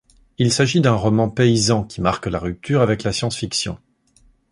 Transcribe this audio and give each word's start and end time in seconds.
Il 0.39 0.51
s'agit 0.51 0.81
d'un 0.81 0.95
roman 0.95 1.29
paysan, 1.29 1.83
qui 1.83 2.01
marque 2.01 2.25
la 2.25 2.39
rupture 2.39 2.81
avec 2.81 3.03
la 3.03 3.13
science 3.13 3.35
fiction. 3.37 3.77